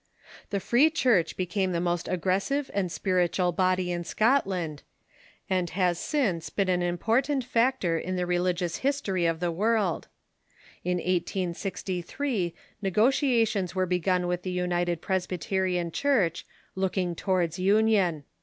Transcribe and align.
The 0.49 0.59
Free 0.59 0.89
Church 0.89 1.37
became 1.37 1.73
the 1.73 1.79
most 1.79 2.07
aggressive 2.07 2.71
and 2.73 2.91
spiritual 2.91 3.51
body 3.51 3.91
in 3.91 4.03
Scotland, 4.03 4.81
and 5.47 5.69
has 5.69 5.99
since 5.99 6.49
been 6.49 6.69
an 6.69 6.81
important 6.81 7.43
factor 7.43 7.99
in 7.99 8.15
the 8.15 8.25
religious 8.25 8.77
history 8.77 9.27
of 9.27 9.39
the 9.39 9.51
world. 9.51 10.07
In 10.83 10.97
1863 10.97 12.55
negotiations 12.81 13.75
were 13.75 13.85
begun 13.85 14.25
with 14.25 14.41
the 14.41 14.49
United 14.49 15.03
Presbyterian 15.03 15.91
Church, 15.91 16.47
looking 16.75 17.13
towards 17.13 17.59
union. 17.59 18.23